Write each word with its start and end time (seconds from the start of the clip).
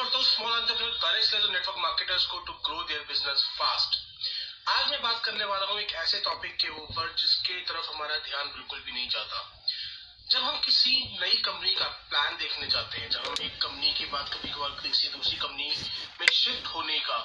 करता 0.00 0.16
हूँ 0.16 0.24
small 0.24 0.52
entrepreneur 0.52 0.98
courage 1.00 1.24
sales 1.24 1.48
network 1.50 1.78
marketers 1.78 2.24
को 2.26 2.38
to 2.40 2.52
grow 2.66 2.82
their 2.82 3.00
business 3.08 3.42
fast 3.56 3.98
आज 4.70 4.90
मैं 4.90 5.00
बात 5.02 5.24
करने 5.24 5.44
वाला 5.44 5.66
हूँ 5.66 5.80
एक 5.80 5.92
ऐसे 6.02 6.20
टॉपिक 6.20 6.56
के 6.62 6.68
ऊपर 6.82 7.12
जिसके 7.18 7.60
तरफ़ 7.68 7.90
हमारा 7.90 8.16
ध्यान 8.28 8.48
बिल्कुल 8.48 8.80
भी 8.80 8.92
नहीं 8.92 9.08
जाता। 9.08 9.42
जब 10.30 10.42
हम 10.42 10.58
किसी 10.64 10.96
नई 11.20 11.36
कंपनी 11.44 11.74
का 11.74 11.88
प्लान 12.10 12.36
देखने 12.36 12.66
जाते 12.68 12.98
हैं, 12.98 13.10
जब 13.10 13.26
हम 13.26 13.44
एक 13.44 13.60
कंपनी 13.62 13.92
की 13.92 14.04
बात 14.06 14.32
कभी 14.34 14.50
कभार 14.50 14.80
किसी 14.82 15.08
दूसरी 15.08 15.36
कंपनी 15.36 15.68
में 16.20 16.26
शिफ्ट 16.32 16.74
होने 16.74 16.98
का 17.00 17.18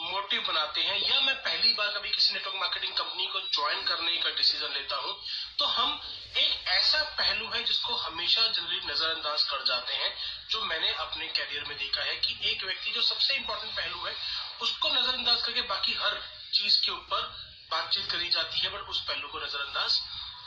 मोटिव 0.00 0.42
बनाते 0.48 0.80
हैं, 0.80 0.98
या 1.00 1.20
मैं 1.20 1.34
पहली 1.42 1.72
बार 1.74 1.92
कभी 1.98 2.10
किसी 2.10 2.34
नेटवर्क 2.34 2.56
मार्केटिंग 2.56 2.92
कंपनी 2.94 3.26
को 3.26 3.40
ज्वाइन 3.52 3.84
करने 3.84 4.16
का 4.16 4.30
डिसीज़न 4.36 4.74
लेता 4.74 4.96
हूँ 4.96 5.16
तो 5.58 5.64
हम 5.76 6.00
एक 6.38 6.68
ऐसा 6.70 7.02
पहलू 7.18 7.48
है 7.54 7.64
जिसको 7.64 7.94
हमेशा 7.98 8.46
जनरली 8.48 8.80
नजरअंदाज 8.86 9.42
कर 9.44 9.64
जाते 9.66 9.94
हैं 9.94 10.12
जो 10.50 10.64
मैंने 10.64 10.92
अपने 10.98 11.26
कैरियर 11.28 11.64
में 11.64 11.76
देखा 11.78 12.02
है 12.02 12.14
कि 12.18 12.38
एक 12.50 12.64
व्यक्ति 12.64 12.90
जो 12.90 13.02
सबसे 13.04 13.34
इम्पोर्टेंट 13.34 13.72
पहलू 13.72 14.04
है, 14.04 14.14
उसको 14.62 14.88
नजरअंदाज 14.90 15.42
करके 15.42 15.62
बाकी 15.68 15.94
हर 15.96 16.20
चीज़ 16.52 16.80
के 16.84 16.92
ऊपर 16.92 17.26
बातचीत 17.70 18.10
करी 18.10 18.28
जाती 18.30 18.58
है 18.58 18.70
बट 18.70 18.88
उस 18.90 19.00
पहलू 19.02 19.28
को 19.28 19.38
नजरअंदाज 19.38 20.00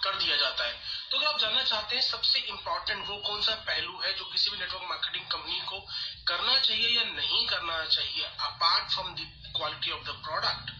कर 0.04 0.16
दिया 0.16 0.36
जाता 0.38 0.64
है। 0.64 0.74
तो 1.10 1.18
अगर 1.18 1.28
आप 1.28 1.40
जानना 1.40 1.64
चाहते 1.64 1.96
हैं 1.96 2.02
सबसे 2.04 2.40
इम्पोर्टेंट 2.50 3.08
वो 3.08 3.18
कौन 3.28 3.42
सा 3.42 3.56
पहलू 3.68 4.00
है 4.02 4.14
जो 4.18 4.26
किसी 4.26 4.52
भी 4.52 4.58
नेटवर्क 4.58 4.90
मार्केटिंग 4.90 5.26
कंपनी 5.32 5.60
को 5.68 5.80
करना 6.28 6.58
चाहिए 6.60 6.90
या 6.90 7.04
नहीं 7.12 7.46
करना 7.48 7.84
चाहिए 7.88 8.24
apart 8.24 8.94
from 8.94 9.14
the 9.16 9.32
quality 9.58 9.92
of 9.92 10.04
the 10.06 10.22
product 10.26 10.80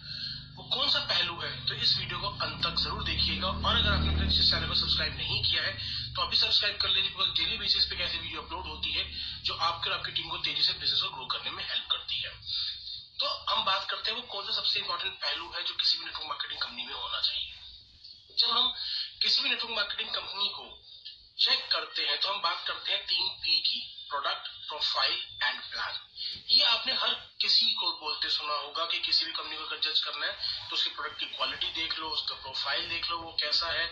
वो 0.56 0.64
कौन 0.70 0.90
सा 0.90 0.98
पहलू 1.10 1.38
है 1.40 1.50
तो 1.66 1.74
इस 1.76 1.96
वीडियो 1.98 2.18
को 2.20 2.28
अंत 2.46 2.58
तक 2.64 2.74
ज़रूर 2.80 3.04
देखिएगा। 3.04 3.48
और 3.48 3.76
अगर 3.76 3.92
आपने 3.92 4.10
चैनल 4.32 4.66
को 4.68 4.74
सब्सक्राइब 4.74 5.14
नहीं 5.16 5.42
किया 5.44 5.62
है 5.62 5.72
तो 6.14 6.22
अभी 6.22 6.36
सब्सक्राइब 6.36 6.76
कर 6.82 6.88
लीजिए 6.88 7.10
बिकॉज़ 7.10 7.28
डेली 7.38 7.56
बेसिस 7.58 7.84
पे 7.84 7.96
कैसे 7.96 8.11
किसी 19.22 19.42
भी 19.42 19.48
नेटवर्क 19.48 19.74
मार्केटिंग 19.76 20.08
कंपनी 20.14 20.48
को 20.48 20.64
चेक 21.38 21.60
करते 21.72 22.06
हैं 22.06 22.18
तो 22.20 22.28
हम 22.28 22.40
बात 22.42 22.64
करते 22.66 22.92
हैं 22.92 23.04
तीन 23.06 23.28
पी 23.42 23.58
की 23.60 23.78
प्रोडक्ट 24.08 24.48
प्रोफ़ाइल 24.68 25.12
एंड 25.42 25.60
प्लान 25.60 26.00
ये 26.50 26.64
आपने 26.64 26.92
हर 26.92 27.14
किसी 27.40 27.72
को 27.72 27.92
बोलते 28.00 28.28
सुना 28.28 28.54
होगा 28.54 28.84
कि 28.86 28.98
किसी 28.98 29.24
भी 29.26 29.32
कंपनी 29.32 29.56
को 29.56 29.64
अगर 29.64 29.80
जज 29.80 30.00
करना 30.00 30.26
है 30.26 30.32
तो 30.68 30.76
उसकी 30.76 30.90
प्रोडक्ट 30.90 31.18
की 31.20 31.26
क्वालिटी 31.26 31.70
देख 31.80 31.98
लो, 31.98 32.08
उसका 32.08 32.34
प्रोफ़ाइल 32.34 32.88
देख 32.88 33.10
लो, 33.10 33.18
वो 33.18 33.36
कैसा 33.42 33.70
है 33.72 33.86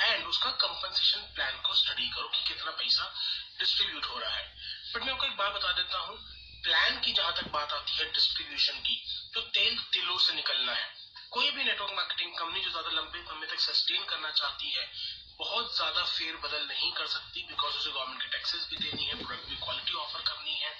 एंड 0.00 0.26
उसका 0.26 0.50
कंपनसेशन 0.50 1.20
प्लान 1.34 1.60
को 1.62 1.74
स्टडी 1.74 2.08
करो 2.08 2.28
कि 2.28 2.44
कितना 2.48 2.70
पैसा 2.70 3.12
डिस्ट्रीब्यूट 3.58 4.04
हो 4.04 4.18
रहा 4.18 4.36
है. 4.36 4.46
बट 4.94 5.02
मैं 5.02 5.12
आपको 5.12 5.26
एक 5.26 5.36
बात 5.36 5.52
बता 5.52 5.72
देता 5.72 5.98
हूँ 5.98 6.16
प्लान 6.62 7.00
की 7.00 7.12
जहाँ 7.12 7.32
तक 7.32 7.48
बात 7.50 7.72
आती 7.72 7.96
है 7.96 8.12
डिस्ट्रीब्यूशन 8.12 8.80
की 8.80 9.02
तो 9.34 9.40
तेल 9.40 9.78
तिलों 9.92 10.18
से 10.18 10.34
निकलना 10.34 10.72
है। 10.72 10.95
कोई 11.36 11.50
भी 11.50 11.64
नेटवर्क 11.64 11.92
मार्केटिंग 11.92 12.30
कंपनी 12.34 12.60
जो 12.60 12.70
ज़्यादा 12.70 12.90
लंबे 12.90 13.18
समय 13.22 13.46
तक 13.46 13.58
सस्टेन 13.60 14.04
करना 14.04 14.30
चाहती 14.32 14.70
है, 14.70 14.84
बहुत 15.38 15.74
ज़्यादा 15.76 16.04
फेर 16.04 16.36
बदल 16.44 16.62
नहीं 16.68 16.92
कर 16.92 17.06
सकती 17.06 17.42
बिकॉज़ 17.48 17.74
उसे 17.74 17.90
गवर्नमेंट 17.90 18.22
की 18.22 18.28
टैक्सेस 18.28 18.64
भी 18.70 18.76
देनी 18.76 19.04
है 19.04 19.16
प्रोडक्ट 19.16 19.48
भी 19.48 19.56
क्वालिटी 19.56 19.94
ऑफ़र 19.96 20.22
करनी 20.28 20.54
है। 20.60 20.70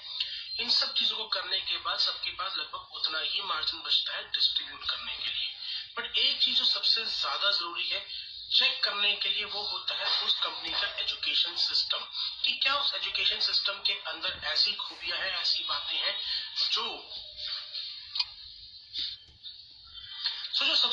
इन 0.59 0.69
सब 0.69 0.93
चीज़ों 0.93 1.17
को 1.17 1.25
करने 1.35 1.59
के 1.59 1.77
बाद, 1.77 1.99
सबके 1.99 2.31
पास 2.31 2.55
लगभग 2.57 2.95
उतना 2.95 3.19
ही 3.19 3.41
मार्जिन 3.43 3.81
बचता 3.81 4.15
है 4.15 4.23
डिस्ट्रीब्यूट 4.31 4.89
करने 4.89 5.15
के 5.17 5.29
लिए। 5.29 5.53
बट 5.97 6.17
एक 6.17 6.41
चीज़ 6.41 6.57
जो 6.57 6.65
सबसे 6.65 7.05
ज़्यादा 7.05 7.51
ज़रूरी 7.51 7.87
है 7.91 8.01
चेक 8.49 8.83
करने 8.83 9.13
के 9.15 9.29
लिए 9.29 9.45
वो 9.45 9.61
होता 9.63 9.95
है 9.95 10.09
उस 10.25 10.39
कंपनी 10.39 10.69
का 10.71 10.87
एजुकेशन 11.01 11.55
सिस्टम 11.61 12.09
कि 12.43 12.59
क्या 12.63 12.75
उस 12.75 12.93
एजुकेशन 12.95 13.39
सिस्टम 13.45 13.81
के 13.87 13.93
अंदर 14.11 14.39
ऐसी 14.47 14.73
खूबियाँ 14.77 15.17
हैं, 15.17 15.31
ऐसी 15.41 15.63
बातें 15.63 15.97
हैं, 15.97 16.15
जो 16.71 16.89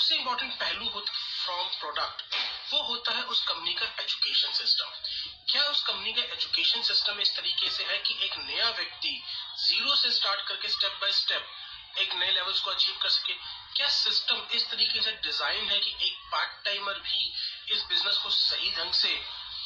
सबसे 0.04 0.16
इंपॉर्टेंट 0.16 0.52
पहलू 0.60 1.00
फ्रॉम 1.00 1.68
प्रोडक्ट 1.80 2.34
वो 2.72 2.80
होता 2.88 3.12
है 3.12 3.22
उस 3.34 3.40
कंपनी 3.42 3.72
का 3.74 3.86
एजुकेशन 4.00 4.50
सिस्टम 4.52 4.88
क्या 5.50 5.62
उस 5.66 5.82
कंपनी 5.82 6.12
का 6.12 6.22
एजुकेशन 6.34 6.82
सिस्टम 6.88 7.20
इस 7.20 7.30
तरीके 7.36 7.70
से 7.76 7.84
है 7.84 7.96
कि 7.98 8.16
एक 8.24 8.34
नया 8.38 8.68
व्यक्ति 8.70 9.12
ज़ीरो 9.58 9.94
से 9.96 10.10
स्टार्ट 10.12 10.40
करके 10.48 10.68
स्टेप 10.68 10.98
बाय 11.02 11.12
स्टेप 11.18 11.46
एक 12.00 12.12
नए 12.14 12.30
लेवल्स 12.32 12.60
को 12.60 12.70
अचीव 12.70 12.98
कर 13.02 13.08
सके? 13.08 13.34
क्या 13.76 13.88
सिस्टम 13.94 14.42
इस 14.56 14.68
तरीके 14.70 15.00
से 15.02 15.12
डिज़ाइन 15.26 15.70
है 15.70 15.78
कि 15.78 15.94
एक 16.08 16.18
पार्ट 16.32 16.64
टाइमर 16.64 16.98
भी 17.06 17.32
इस 17.74 17.84
बिज़नेस 17.88 18.18
को 18.24 18.30
सही 18.30 18.70
ढंग 18.72 18.92
से 19.00 19.14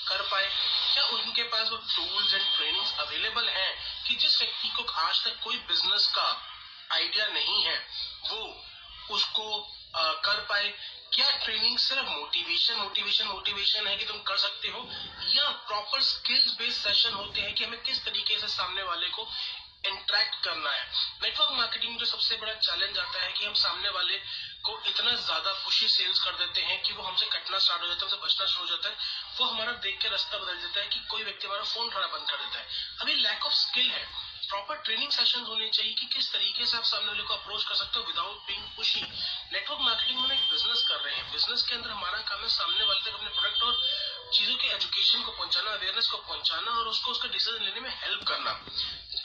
कर 0.08 0.22
पाए? 0.30 0.46
क्या 0.92 1.04
उनके 1.16 1.42
पास 1.56 1.70
वो 1.70 1.76
टूल्स 1.78 2.34
एंड 2.34 2.46
ट्रेनिंग्स 2.56 2.92
अवेलेबल 3.06 3.48
हैं 3.48 3.72
कि 4.06 4.14
जिस 4.16 4.38
व्यक्ति 4.42 4.68
को 4.76 4.86
आज 5.00 5.24
तक 5.24 5.42
कोई 5.44 5.56
बिज़नेस 5.72 6.06
का 6.14 6.28
आइडिया 6.92 7.26
नहीं 7.28 7.62
है, 7.64 7.78
वो 8.30 9.16
उसको 9.16 9.44
कर 9.98 10.40
पाए। 10.40 10.68
क्या 11.12 11.30
ट्रेनिंग 11.30 11.78
सिर्फ़ 11.78 12.08
मोटिवेशन 12.08 12.74
मोटिवेशन 12.74 13.26
मोटिवेशन 13.26 13.86
है 13.86 13.96
कि 13.96 14.04
तुम 14.04 14.18
कर 14.22 14.36
सकते 14.36 14.68
हो? 14.68 14.88
या 15.34 15.48
प्रॉपर 15.68 16.00
स्किल्स 16.00 16.52
बेस्ड 16.58 16.88
सेशन 16.88 17.14
होते 17.14 17.40
हैं 17.40 17.54
कि 17.54 17.64
हमें 17.64 17.82
किस 17.82 18.04
तरीके 18.04 18.38
से 18.38 18.48
सामने 18.48 18.82
वाले 18.82 19.08
को 19.08 19.28
इंट्रैक्ट 19.86 20.44
करना 20.44 20.70
है? 20.70 20.84
नेटवर्क 21.22 21.50
मार्केटिंग 21.50 21.92
में 21.92 21.98
जो 21.98 22.06
सबसे 22.06 22.36
बड़ा 22.36 22.52
चैलेंज 22.52 22.98
आता 22.98 23.22
है 23.22 23.32
कि 23.32 23.44
हम 23.44 23.54
सामने 23.54 23.88
वाले 23.88 24.16
को 24.62 24.78
इतना 24.86 25.14
ज़्यादा 25.14 25.52
खुशी 25.52 25.88
सेल्स 25.88 26.18
कर 26.18 26.30
देते 26.30 26.60
हैं 26.60 26.82
कि 26.82 26.92
वो 26.92 27.02
हमसे 27.02 27.26
कटना 27.26 27.58
स्टार्ट 27.58 27.82
हो 27.82 27.88
जाता 27.88 28.06
है, 28.06 28.10
हमसे 28.10 28.26
बचना 28.26 28.46
शुरू 28.46 28.64
हो 28.64 28.70
जाता 28.70 28.88
है। 28.88 28.96
वो 29.38 29.46
हमारा 29.46 29.72
देख 29.72 29.98
के 30.02 30.08
रास्ता 30.08 30.38
बदल 30.38 30.56
देता 30.56 30.80
है 30.80 30.86
कि 30.86 31.00
कोई 31.00 31.22
व्यक्ति 31.22 31.46
हमारा 31.46 31.62
फ़ोन 31.62 31.86
उठाना 31.86 32.06
बंद 32.06 32.30
कर 32.30 32.36
देता 32.36 32.58
है। 32.58 32.66
अभी 33.00 33.14
लैक 33.14 33.46
ऑफ़ 33.46 33.54
स्किल 33.54 33.90
है। 33.90 34.27
प्रॉपर 34.48 34.76
ट्रेनिंग 34.84 35.10
सेशन 35.12 35.40
होने 35.46 35.68
चाहिए 35.68 35.94
कि 35.94 36.06
किस 36.12 36.32
तरीके 36.32 36.66
से 36.66 36.76
आप 36.76 36.84
सामने 36.90 37.06
वाले 37.06 37.22
को 37.22 37.34
अप्रोच 37.34 37.64
कर 37.64 37.74
सकते 37.74 37.98
हो 37.98 38.04
without 38.06 38.36
being 38.46 38.64
pushy 38.76 39.00
network 39.00 39.80
marketing 39.80 40.20
में 40.20 40.34
एक 40.36 40.44
बिज़नेस 40.50 40.84
कर 40.88 41.00
रहे 41.00 41.14
हैं। 41.16 41.32
बिज़नेस 41.32 41.62
के 41.62 41.74
अंदर 41.74 41.90
हमारा 41.90 42.20
काम 42.30 42.40
है 42.40 42.48
सामने 42.48 42.84
वाले 42.84 43.00
तक 43.00 43.16
अपने 43.16 43.28
प्रोडक्ट 43.30 43.62
और 43.62 43.80
चीज़ों 44.32 44.56
के 44.56 44.68
एजुकेशन 44.68 45.22
को 45.22 45.32
पहुंचाना 45.32 45.70
अवेयरनेस 45.70 46.06
को 46.06 46.16
पहुंचाना 46.18 46.70
और 46.70 46.88
उसको 46.88 47.10
उसका 47.10 47.28
डिसीज़न 47.28 47.64
लेने 47.64 47.80
में 47.80 47.90
हेल्प 48.02 48.26
करना। 48.28 48.58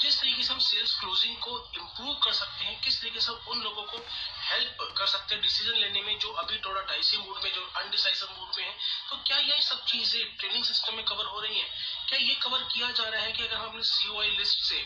जिस 0.02 0.20
तरीके 0.20 0.44
से 0.44 0.54
हम 0.54 0.60
सेल्स 0.60 1.00
क्लोजिंग 1.00 1.36
को 1.38 1.58
इम्प्रूव 1.76 2.14
कर 2.24 2.32
सकते 2.34 2.63
हैं 2.63 2.63
किस 2.84 3.00
तरीके 3.02 3.20
से 3.20 3.32
उन 3.52 3.62
लोगों 3.64 3.84
को 3.84 3.98
हेल्प 4.44 4.78
कर 4.98 5.08
सकते 5.08 5.36
हैं 5.36 5.42
डिसीज़न 5.44 5.78
लेने 5.78 6.02
में 6.02 6.18
जो 6.20 6.32
अभी 6.44 6.58
थोड़ा 6.66 6.82
डाइसी 6.82 7.18
मूड 7.18 7.44
में, 7.44 7.52
जो 7.54 7.62
अनडिसाइसिव 7.78 8.30
मूड 8.38 8.58
में 8.58 8.66
है? 8.66 8.76
तो 9.10 9.16
क्या 9.28 9.38
ये 9.38 9.62
सब 9.62 9.86
चीज़ें 9.86 10.38
ट्रेनिंग 10.38 10.64
सिस्टम 10.64 10.96
में 10.96 11.06
कवर 11.06 11.26
हो 11.26 11.40
रही 11.40 11.60
है? 11.60 11.68
क्या 12.10 12.20
ये 12.20 12.36
कवर 12.44 12.64
किया 12.74 12.92
जा 12.92 13.10
रहा 13.10 13.22
है 13.22 13.32
कि 13.32 13.44
अगर 13.44 13.56
हम 13.56 13.70
अपने 13.70 13.84
सीओआई 13.84 14.30
लिस्ट 14.38 14.60
से 14.70 14.86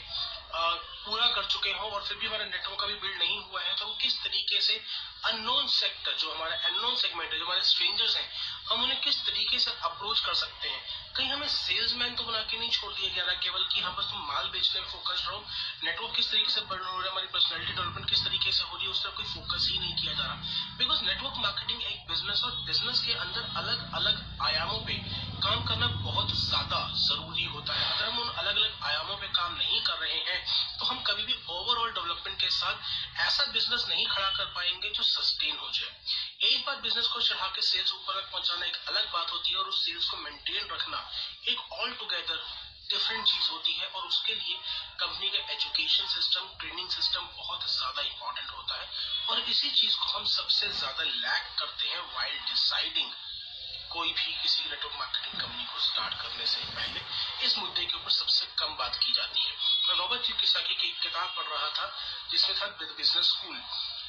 पूरा 1.06 1.26
कर 1.28 1.46
चुके 1.46 1.70
हो 1.70 1.90
और 1.90 2.04
फिर 2.04 2.18
भी 2.18 2.28
हमारा 2.28 2.46
नेटवर्क 2.46 2.84
अभी 2.84 2.94
बिल्ड 2.94 3.18
नहीं 3.20 3.40
हुआ 3.40 3.62
है 3.62 3.76
तो 3.76 3.86
हम 3.86 3.96
किस 4.02 4.14
तरीके 4.24 4.62
से 4.62 4.74
अननोन 5.26 5.68
सेक्टर 5.68 6.14
जो 6.14 6.32
हमारा 6.34 6.56
अननोन 6.68 6.96
सेगमेंट 6.96 7.32
है, 7.34 7.40
जो 7.40 7.46
हमारे 7.46 7.62
स्ट्रेंजर्स 7.62 8.16
हैं, 8.16 8.30
हम 8.70 8.84
उन्हें 8.84 9.00
तरीके 9.58 9.72
से 9.72 9.86
अप्रोच 9.88 10.20
कर 10.20 10.34
सकते 10.36 10.70
हैं। 10.70 10.82
कहीं 11.18 11.30
हमें 11.30 11.48
सेल्समैन 11.48 12.16
तो 12.16 12.24
बना 12.24 12.42
के 12.42 12.58
नहीं 12.58 12.70
छोड़ 12.70 12.92
दिया 12.94 13.10
गया 13.16 13.34
केवल 13.42 13.64
कि 13.74 13.82
हम 13.82 13.96
बस 13.96 14.06
तुम 14.12 14.28
माल 14.28 14.50
बेचने 14.54 14.82
में 14.82 14.88
फोकस 14.88 15.26
रहो। 15.28 15.40
नेटवर्क 15.84 16.16
किस 16.16 16.30
तरीके 16.32 16.52
से 16.52 16.62
बढ़ 16.62 16.82
रहा 16.82 16.94
है, 16.94 17.10
हमारी 17.10 17.28
पर्सनैलिटी 17.28 17.74
डेवलपमेंट 17.74 18.10
किस 18.10 18.24
तरीके 18.26 18.52
से 18.52 18.64
हो 18.64 18.76
रही 18.76 18.86
है, 18.86 18.92
उस 18.92 19.04
तरफ़ 19.04 19.16
कोई 19.16 19.26
फोकस 19.26 19.68
ही 19.72 19.80
नहीं 19.80 19.96
किया 19.96 20.14
जा 20.14 20.26
रहा। 20.26 20.36
बिकॉज़ 20.78 21.02
नेटवर्क 21.04 21.40
मार्केटिंग 21.40 21.82
एक 21.84 22.06
बिज़नेस 22.08 22.42
और 22.46 22.52
बिज़नेस 22.68 23.02
के 23.02 23.14
अंदर 23.16 23.50
अलग 23.58 23.92
अलग 23.94 24.24
आयामों 24.42 24.80
पे 24.86 24.94
काम 25.42 25.64
करना 25.64 25.88
बहुत 25.88 26.32
ज़्यादा 26.38 26.80
ज़रूरी 27.00 27.46
होता 27.48 27.74
है। 27.74 27.86
अगर 27.88 28.06
हम 28.06 28.20
उन 28.20 28.30
अलग 28.30 28.56
अलग 28.56 28.80
आयामों 28.84 29.18
पे 29.18 29.28
काम 29.34 29.54
नहीं 29.56 29.82
कर 29.82 29.98
रहे 29.98 30.20
हैं 30.30 30.40
तो 30.80 30.86
हम 30.86 31.02
कभी 31.02 31.24
भी 31.24 31.34
ओवरऑल 31.50 31.92
डेवलपमेंट 31.92 32.40
के 32.42 32.50
साथ 32.52 33.20
ऐसा 33.28 33.46
बिज़नेस 33.52 33.86
नहीं 33.90 34.06
खड़ा 34.08 34.30
कर 34.30 34.46
पाएँगे 34.56 34.90
जो 34.90 35.04
सस्टेन 35.06 35.56
हो 35.58 35.70
जाए। 35.72 36.27
एक 36.40 36.66
बार 36.66 36.76
बिज़नेस 36.82 37.08
को 37.08 37.20
चढ़ा 37.22 37.48
के 37.48 37.62
सेल्स 37.62 37.94
ऊपर 37.94 38.20
तक 38.22 38.32
पहुंचाना 38.32 38.66
एक 38.66 38.76
अलग 38.88 39.12
बात 39.14 39.32
होती 39.32 39.52
है 39.52 39.58
और 39.58 39.68
उस 39.68 39.86
सेल्स 39.86 40.10
को 40.10 40.18
मेंटेन 40.18 40.68
रखना 40.72 40.98
एक 41.50 41.74
ऑल 41.74 41.94
टुगेदर 41.94 42.44
डिफरेंट 42.90 43.26
चीज़ 43.26 43.50
होती 43.52 43.74
है 43.74 43.88
और 43.88 44.06
उसके 44.08 44.36
लिए 44.36 44.58
कंपनी 45.00 45.30
का 45.30 45.54
एजुकेशन 45.54 46.08
सिस्टम 46.08 46.48
ट्रेनिंग 46.60 46.90
सिस्टम 46.90 47.26
बहुत 47.38 47.66
ज़्यादा 47.70 48.02
इंपॉर्टेंट 48.02 48.52
होता 48.52 48.80
है। 48.82 48.88
और 49.30 49.40
इसी 49.40 49.72
चीज़ 49.72 49.98
को 49.98 50.12
हम 50.12 50.26
सबसे 50.36 50.70
ज़्यादा 50.70 51.04
लैक 51.04 51.50
करते 51.60 51.88
हैं 51.88 52.02
वाइल 52.14 52.38
डिसाइडिंग 52.46 53.12
कोई 53.90 54.14
भी 54.14 54.34
किसी 54.42 54.70
नेटवर्क 54.70 54.96
मार्केटिंग 55.00 55.42
कंपनी 55.42 55.66
को 55.66 55.80
स्टार्ट 55.80 56.22
करने 56.22 56.46
से 56.46 56.64
पहले। 56.76 57.02
इस 57.46 57.58
मुद्दे 57.58 57.86
के 57.86 57.98
ऊपर 57.98 58.12
सबसे 58.12 58.46
कम 58.60 58.76
बात 58.78 59.00
की 59.04 59.12
जाती 59.12 59.42
है। 59.42 59.54
मैं 59.88 59.96
रॉबर्ट 59.96 60.32
किसाकी 60.42 60.74
की 60.74 60.88
एक 60.88 61.00
किताब 61.02 61.36
पढ़ 61.38 61.48
रहा 61.48 61.70
था, 61.70 61.92
जिसमें 62.32 62.58
था 62.62 62.68
बिज़नेस 62.98 63.26
स्कूल 63.26 63.62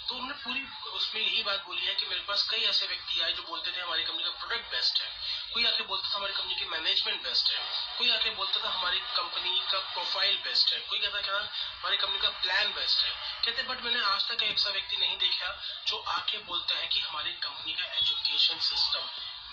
तो 0.08 0.14
उन्होंने 0.14 0.34
पूरी 0.34 0.60
उसमें 0.88 1.22
यही 1.22 1.42
बात 1.42 1.64
बोली 1.66 1.86
है 1.86 1.94
कि 1.94 2.06
मेरे 2.06 2.20
पास 2.20 2.48
कई 2.50 2.58
ऐसे 2.58 2.86
व्यक्ति 2.86 3.20
आए 3.20 3.32
जो 3.32 3.42
बोलते 3.42 3.70
थे, 3.70 3.80
हमारी 3.80 4.04
कंपनी 4.04 4.22
का 4.22 4.30
प्रोडक्ट 4.30 4.70
बेस्ट 4.70 5.00
है। 5.00 5.08
कोई 5.54 5.64
आके 5.64 5.82
बोलता 5.82 6.08
था, 6.08 6.16
हमारी 6.16 6.32
कंपनी 6.32 6.54
की 6.54 6.64
मैनेजमेंट 6.64 7.22
बेस्ट 7.22 7.52
है। 7.52 7.58
कोई 7.98 8.10
आके 8.10 8.30
बोलता 8.30 8.64
था, 8.64 8.68
हमारी 8.68 8.98
कंपनी 8.98 9.62
का 9.72 9.78
प्रोफ़ाइल 9.78 10.36
बेस्ट 10.36 10.72
है। 10.72 10.80
कोई 10.80 10.98
कहता 10.98 11.20
था 11.20 11.38
हमारी 11.38 11.96
कंपनी 11.96 12.18
का 12.18 12.28
प्लान 12.28 12.72
बेस्ट 12.72 13.04
है। 13.04 13.10
कहते 13.44 13.62
बट 13.62 13.82
मैंने 13.82 14.00
आज 14.00 14.28
तक 14.28 14.42
ऐसा 14.42 14.70
व्यक्ति 14.70 14.96
नहीं 14.96 15.18
देखा 15.18 15.62
जो 15.86 15.98
आके 15.98 16.38
बोलता 16.38 16.74
है 16.74 16.86
कि 16.86 17.00
हमारी 17.00 17.32
कंपनी 17.32 17.72
का 17.72 17.84
एजुकेशन 17.84 18.58
सिस्टम 18.58 19.00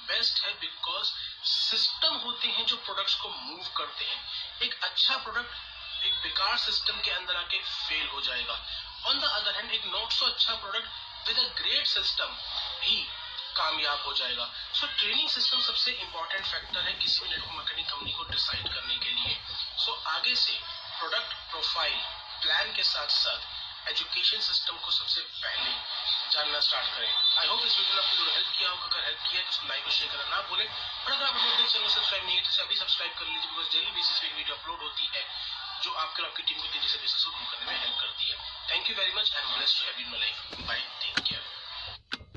बेस्ट 0.07 0.43
है 0.45 0.53
बिकॉज़ 0.53 1.11
सिस्टम 1.43 2.15
होते 2.15 2.47
हैं 2.47 2.65
जो 2.65 2.75
प्रोडक्ट्स 2.75 3.15
को 3.15 3.29
मूव 3.29 3.67
करते 3.77 4.05
हैं। 4.05 4.61
एक 4.61 4.83
अच्छा 4.83 5.17
प्रोडक्ट 5.17 5.49
एक 6.05 6.13
बेकार 6.23 6.57
सिस्टम 6.59 6.99
के 7.01 7.11
अंदर 7.11 7.35
आके 7.35 7.59
फेल 7.59 8.07
हो 8.07 8.21
जाएगा। 8.21 8.59
ऑन 9.05 9.19
द 9.19 9.23
अदर 9.23 9.55
हैंड 9.55 9.71
एक 9.71 9.85
नॉट 9.87 10.11
सो 10.11 10.25
अच्छा 10.25 10.55
product 10.55 11.27
with 11.27 11.39
a 11.39 11.47
great 11.59 11.87
system 11.87 12.35
भी 12.81 12.97
कामयाब 13.57 14.03
हो 14.05 14.13
जाएगा। 14.13 14.45
सो 14.73 14.87
ट्रेनिंग 14.99 15.29
सिस्टम 15.29 15.61
सबसे 15.61 15.91
इम्पोर्टेंट 15.91 16.45
फैक्टर 16.45 16.81
है 16.81 16.93
किसी 16.93 17.23
भी 17.23 17.29
नेटवर्क 17.29 17.53
मार्केटिंग 17.53 17.87
कंपनी 17.87 18.11
को 18.11 18.23
डिसाइड 18.31 18.73
करने 18.73 18.97
के 18.97 19.11
लिए। 19.11 19.37
सो 19.77 19.91
so, 19.91 20.07
आगे 20.15 20.35
से 20.35 20.59
प्रोडक्ट 20.99 21.33
प्रोफ़ाइल 21.51 21.99
प्लान 22.41 22.73
के 22.75 22.83
साथ 22.85 23.07
साथ 23.17 23.53
एजुकेशन 23.89 24.39
सिस्टम 24.41 24.77
को 24.85 24.91
सबसे 24.91 25.21
पहले 25.21 25.71
जानना 26.31 26.59
स्टार्ट 26.59 26.87
करें। 26.95 27.09
आई 27.39 27.47
होप 27.47 27.65
इस 27.65 27.77
वीडियो 27.79 27.95
ने 27.95 28.01
आपको 28.01 28.31
हेल्प 28.35 28.47
किया 28.57 28.69
होगा। 28.69 28.85
अगर 28.85 29.03
हेल्प 29.05 29.19
किया 29.31 29.41
तो 29.41 29.67
लाइक 29.67 29.83
और 29.85 29.91
शेयर 29.91 30.11
करना 30.11 30.35
ना 30.35 30.41
भूलें। 30.49 30.65
और 30.65 31.11
अगर 31.11 31.25
आप 31.25 31.35
अपने 31.35 31.67
चैनल 31.67 31.89
सब्सक्राइब 31.89 32.25
नहीं 32.25 32.35
है 32.35 32.41
तो 32.43 32.63
अभी 32.63 32.75
सब्सक्राइब 32.75 33.13
कर 33.19 33.25
लीजिए 33.25 33.49
बिकॉज़ 33.49 33.69
डेली 33.75 33.91
बेसिस 33.91 34.19
पे 34.19 34.27
वीडियो 34.37 34.55
अपलोड 34.55 34.81
होती 34.81 35.09
है। 35.15 35.23
जो 35.85 35.91
आपके 35.93 36.21
और 36.21 36.29
आपकी 36.29 36.43
टीम 36.43 36.61
को 36.61 36.67
तेज़ी 36.67 36.87
से 36.87 36.97
बिज़नेस 36.97 37.23
को 37.25 37.31
ग्रो 37.31 37.45
करने 37.51 37.71
में 37.71 37.79
हेल्प 37.79 37.99
करती 37.99 38.29
है। 38.29 38.37
Thank 38.69 38.89
you 38.89 38.95
very 38.95 39.11
much 39.17 39.35
I 39.35 39.41
am 39.41 39.57
blessed 39.57 39.79
to 39.79 39.85
have 39.85 39.99
in 39.99 40.09
my 40.11 40.19
life 40.19 40.65
bye 40.67 40.79
take 41.01 41.15
care 41.27 41.54